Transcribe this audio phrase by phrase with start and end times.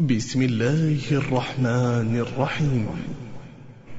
[0.00, 2.86] بسم الله الرحمن الرحيم.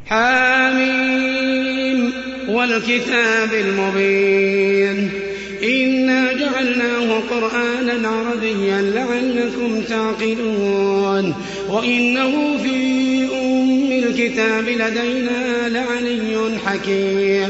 [0.06, 2.12] حاميم
[2.50, 5.10] والكتاب المبين.
[5.64, 11.34] إنا جعلناه قرآنا عربيا لعلكم تعقلون.
[11.70, 17.50] وإنه في أم الكتاب لدينا لعلي حكيم.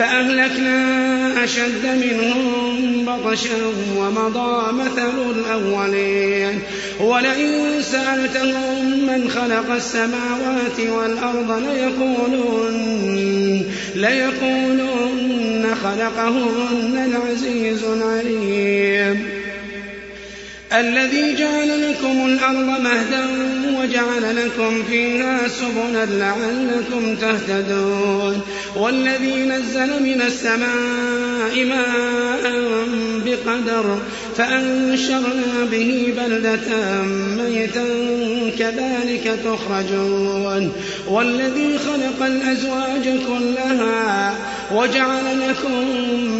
[0.00, 3.56] فأهلكنا أشد منهم بطشا
[3.96, 6.60] ومضى مثل الأولين.
[7.00, 13.64] ولئن سألتهم من خلق السماوات والأرض ليقولن
[13.94, 19.28] ليقولن خلقهن العزيز العليم.
[20.72, 23.26] الذي جعل لكم الأرض مهدا
[23.78, 28.40] وجعل لكم فيها سبلا لعلكم تهتدون.
[28.76, 32.42] والذي نزل من السماء ماء
[33.24, 33.98] بقدر
[34.36, 37.02] فأنشرنا به بلدة
[37.36, 37.84] ميتا
[38.58, 40.72] كذلك تخرجون.
[41.08, 44.34] والذي خلق الأزواج كلها
[44.74, 45.72] وجعل لكم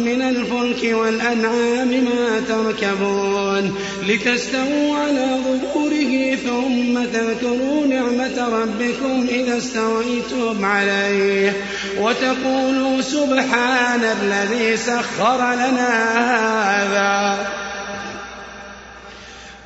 [0.05, 3.75] من الفلك والأنعام ما تركبون.
[4.07, 11.53] لتستووا على ظهوره ثم تذكروا نعمة ربكم إذا استويتم عليه.
[11.99, 17.47] وتقولوا سبحان الذي سخر لنا هذا.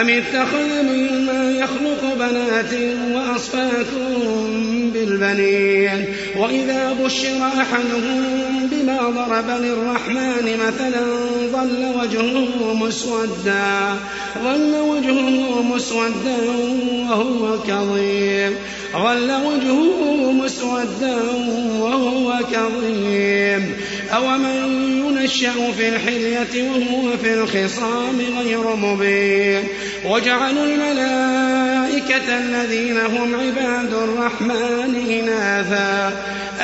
[0.00, 2.72] أم اتخذ مما يخلق بنات
[3.14, 4.10] وأصفاكم
[4.92, 6.04] بالبنين؟
[6.36, 11.04] وإذا بشر أحدهم بما ضرب للرحمن مثلا
[11.52, 13.96] ظل وجهه مسودا
[14.44, 16.38] ظل وجهه مسودا
[17.10, 18.56] وهو كظيم
[18.92, 21.16] ظل وجهه مسودا
[21.78, 23.76] وهو كظيم.
[24.12, 29.68] أومن ينشأ في الحلية وهو في الخصام غير مبين.
[30.04, 36.12] وجعلوا الملائكة الذين هم عباد الرحمن إناثا.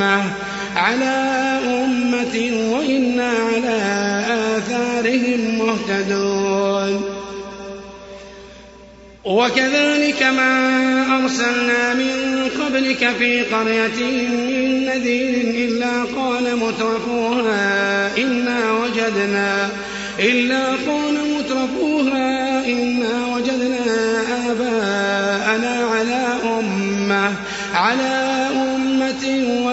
[0.00, 0.22] أمة
[0.76, 3.78] على أمة وإنا على
[4.56, 7.04] آثارهم مهتدون.
[9.24, 19.68] وكذلك ما أرسلنا من قبلك في قرية من نذير إلا قال مترفوها إنا وجدنا
[20.18, 27.32] إلا قال مترفوها إنا وجدنا آباءنا على أمة
[27.74, 28.49] على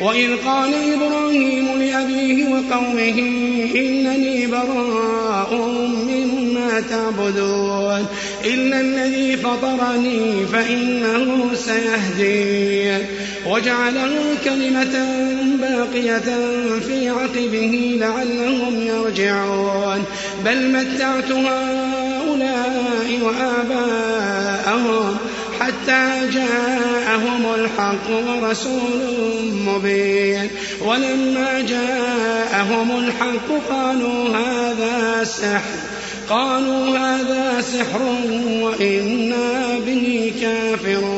[0.00, 3.18] وإذ قال إبراهيم لأبيه وقومه
[3.76, 5.54] إنني براء
[6.08, 8.06] مما تعبدون
[8.44, 13.06] إلا الذي فطرني فإنه سيهدين.
[13.46, 14.14] وجعله
[14.44, 15.06] كلمة
[15.60, 16.28] باقية
[16.80, 20.04] في عقبه لعلهم يرجعون.
[20.44, 25.16] بل متعت هؤلاء وآباءهم
[25.60, 26.77] حتى جاءهم
[27.68, 29.00] الحق ورسول
[29.66, 30.50] مبين.
[30.80, 35.60] ولما جاءهم الحق قالوا هذا سحر.
[36.28, 38.02] قالوا هذا سحر
[38.62, 41.17] وإنا به كافرون.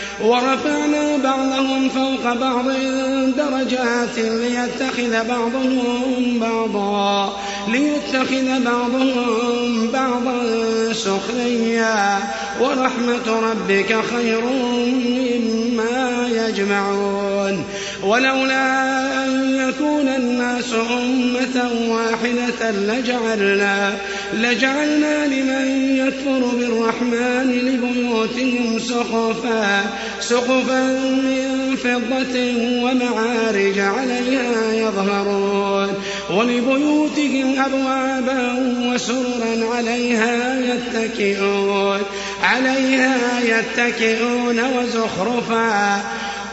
[0.25, 2.65] ورفعنا بعضهم فوق بعض
[3.37, 7.37] درجات ليتخذ بعضهم بعضا
[7.67, 10.43] ليتخذ بعضهم بعضا
[10.93, 12.19] سخريا.
[12.61, 14.41] ورحمة ربك خير
[15.05, 17.63] مما يجمعون.
[18.03, 23.97] ولولا أن يكون الناس أمة واحدة لجعلنا
[24.33, 29.83] لجعلنا لمن يكفر بالرحمن لبيوتهم سقفا
[30.19, 30.81] سقفا
[31.23, 35.93] من فضة ومعارج عليها يظهرون
[36.29, 38.55] ولبيوتهم أبوابا
[38.85, 41.99] وسررا عليها يتكئون
[42.43, 46.03] عليها يتكئون وزخرفا.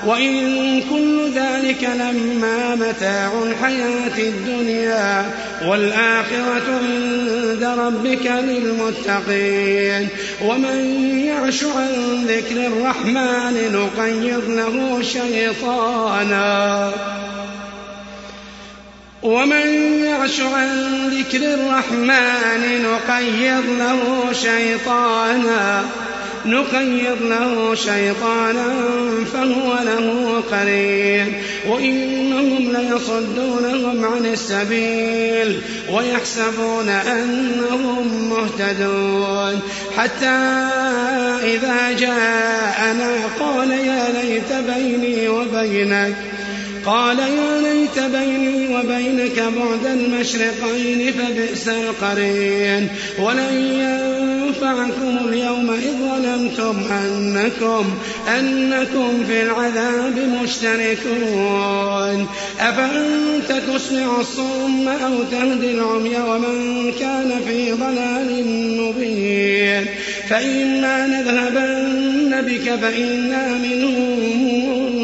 [0.07, 5.31] وإن كل ذلك لما متاع الحياة الدنيا
[5.67, 10.09] والآخرة عند ربك للمتقين.
[10.45, 16.93] ومن يعش عن ذكر الرحمن نقيض له شيطانا.
[19.23, 19.67] ومن
[20.05, 20.69] يعش عن
[21.09, 25.85] ذكر الرحمن نقيض له شيطانا.
[26.47, 28.75] نقيض له شيطانا
[29.33, 39.61] فهو له قرين وإنهم ليصدونهم عن السبيل ويحسبون أنهم مهتدون.
[39.97, 40.39] حتى
[41.45, 46.17] إذا جاءنا قال يا ليت بيني وبينك
[46.87, 52.89] قال يا ليت بيني وبينك بعد المشرقين فبئس القرين.
[53.19, 57.85] ولن ينفعكم اليوم إذ ظلمتم أنكم
[58.39, 62.27] أنكم في العذاب مشتركون.
[62.61, 68.45] أفأنت تسمع الصم أو تهدي العمي ومن كان في ضلال
[68.81, 69.87] مبين.
[70.29, 74.98] فإما نذهبن بك فإنا منهم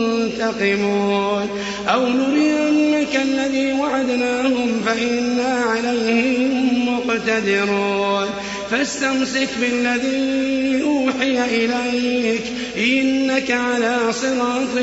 [0.44, 1.48] منتقمون
[1.88, 8.26] أو نرينك الذي وعدناهم فإنا عليهم مقتدرون.
[8.70, 12.42] فاستمسك بالذي أوحي إليك.
[12.76, 14.82] إنك على صراط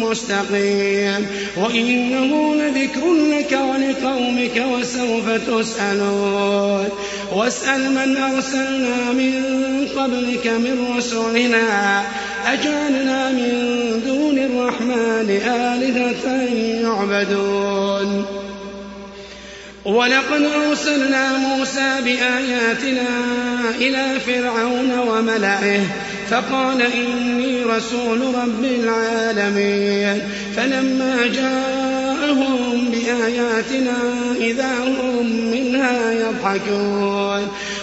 [0.00, 1.26] مستقيم.
[1.56, 6.88] وإنه لذكر لك ولقومك وسوف تسألون.
[7.32, 9.44] واسأل من أرسلنا من
[9.96, 12.02] قبلك من رسلنا.
[12.46, 13.52] أجعلنا من
[14.06, 16.26] دون الرحمن آلهة
[16.82, 18.26] يعبدون.
[19.84, 23.08] ولقد أرسلنا موسى بآياتنا
[23.80, 25.80] إلى فرعون وملئه
[26.30, 30.22] فقال إني رسول رب العالمين.
[30.56, 33.96] فلما جاءهم بآياتنا
[34.40, 37.48] إذا هم منها يضحكون.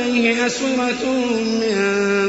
[0.00, 1.74] عليه أسورة من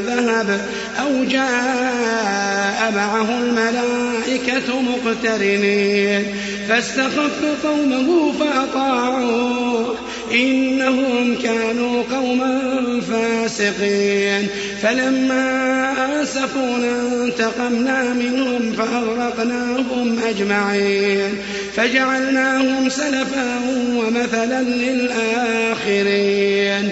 [0.06, 0.62] ذهب
[1.00, 6.26] أو جاء معه الملائكة مقترنين.
[6.70, 9.96] فاستخف قومه فأطاعوه.
[10.32, 12.82] إنهم كانوا قوما
[13.12, 14.48] فاسقين.
[14.82, 15.94] فلما
[16.24, 21.38] آسفونا انتقمنا منهم فأغرقناهم أجمعين.
[21.76, 23.60] فجعلناهم سلفا
[23.96, 26.92] ومثلا للآخرين.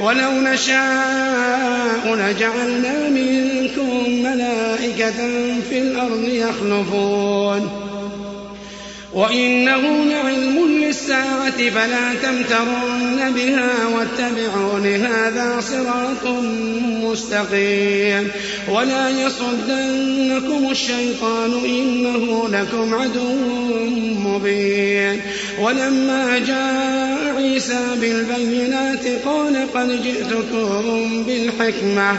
[0.00, 5.16] ولو نشاء لجعلنا منكم ملائكة
[5.70, 7.70] في الأرض يخلفون.
[9.12, 10.79] وإنه لعلم
[11.10, 16.26] للساعة فلا تمترن بها واتبعون هذا صراط
[17.04, 18.28] مستقيم
[18.68, 23.34] ولا يصدنكم الشيطان إنه لكم عدو
[24.24, 25.20] مبين
[25.60, 32.18] ولما جاء عيسى بالبينات قال قد جئتكم بالحكمة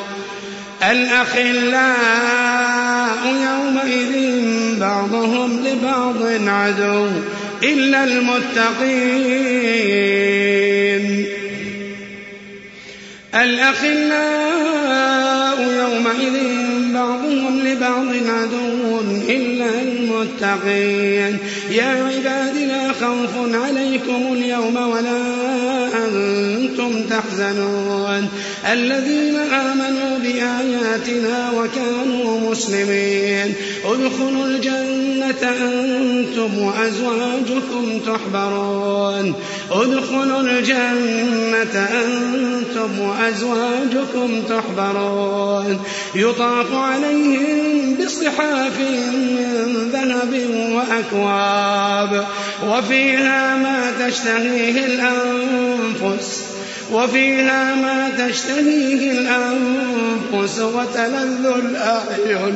[0.83, 2.41] الأخلاء
[3.25, 4.13] يومئذ
[4.79, 7.07] بعضهم لبعض عدو
[7.63, 9.61] إلا المتقين.
[13.35, 14.71] الأخلاء
[15.61, 16.37] يومئذ
[16.93, 21.37] بعضهم لبعض عدو إلا المتقين.
[21.71, 25.21] يا عباد لا خوف عليكم اليوم ولا
[26.05, 28.29] أنتم تحزنون.
[28.69, 33.53] الذين آمنوا بآياتنا وكانوا مسلمين.
[33.85, 39.33] ادخلوا الجنة أنتم وأزواجكم تحبرون.
[39.71, 45.79] ادخلوا الجنة أنتم وأزواجكم تحبرون.
[46.15, 50.33] يطاف عليهم بصحاف من ذهب
[50.71, 52.27] وأكواب.
[52.67, 56.50] وفيها ما تشتهيه الأنفس.
[56.91, 62.55] وفيها ما تشتهيه الأنفس وتلذ الأعين.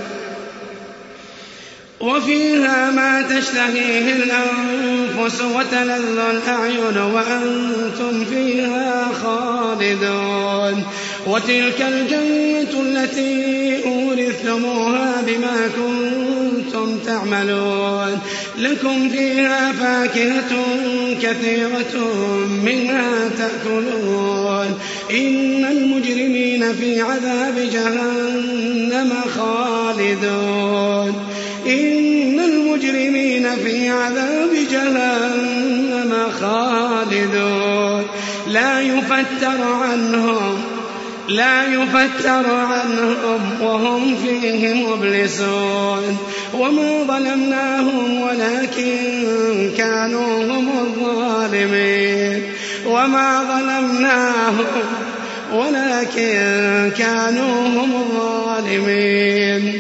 [2.00, 10.84] وفيها ما تشتهيه الأنفس وتلذ الأعين وأنتم فيها خالدون.
[11.28, 18.20] وتلك الجنة التي أورثتموها بما كنتم تعملون.
[18.58, 20.52] لكم فيها فاكهة
[21.22, 21.98] كثيرة
[22.66, 24.80] منها تأكلون.
[25.12, 31.14] إن المجرمين في عذاب جهنم خالدون.
[31.68, 38.06] إن المجرمين في عذاب جهنم خالدون.
[38.48, 40.75] لا يفتر عنهم
[41.30, 46.18] لا يفتر عنهم وهم فيه مبلسون
[46.54, 52.44] وما ظلمناهم ولكن كانوا هم الظالمين.
[52.86, 54.66] وما ظلمناهم
[55.54, 59.74] ولكن كانوا هم الظالمين.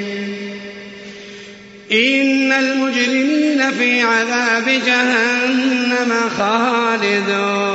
[1.91, 7.74] إن المجرمين في عذاب جهنم خالدون.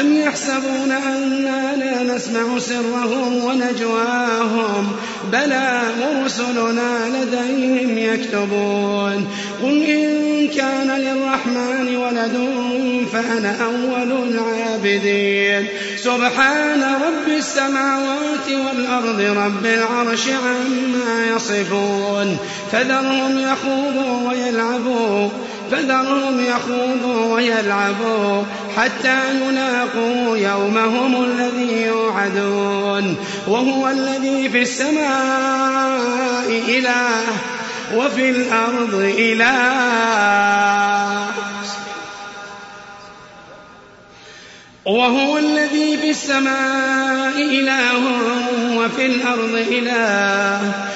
[0.00, 4.92] أم يحسبون أنا لا نسمع سرهم ونجواهم؟
[5.32, 9.28] بلى ورسلنا لديهم يكتبون.
[9.62, 12.48] قل إن كان للرحمن ولد
[13.12, 15.68] فأنا أول العابدين.
[15.96, 22.38] سبحان رب السماوات والأرض رب العرش عما يصفون.
[22.72, 25.28] فذرهم يخوضوا ويلعبوا.
[25.70, 28.42] فذرهم يخوضوا ويلعبوا
[28.76, 33.16] حتى يلاقوا يومهم الذي يوعدون.
[33.48, 37.22] وهو الذي في السماء إله
[37.94, 40.46] وفي الأرض إله.
[44.86, 47.98] وهو الذي في السماء إله
[48.76, 50.72] وفي الأرض إله.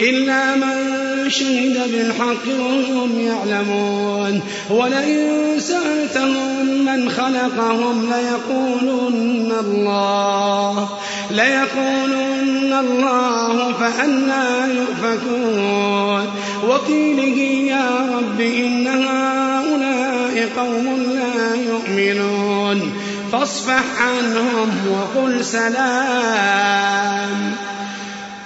[0.00, 4.40] إلا من شهد بالحق وهم يعلمون.
[4.70, 10.88] ولئن سألتهم من خلقهم ليقولن الله
[11.30, 16.26] ليقولن الله فأنا يؤفكون.
[16.68, 17.38] وقيله
[17.72, 22.92] يا رب إن هؤلاء قوم لا يؤمنون.
[23.32, 27.56] فاصفح عنهم وقل سلام.